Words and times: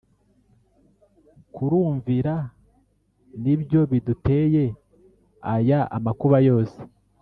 Kurumvira 1.53 2.35
nibyo 3.43 3.81
biduteye 3.91 4.63
aya 5.53 5.79
amakuba 5.97 6.37
yose 6.49 6.79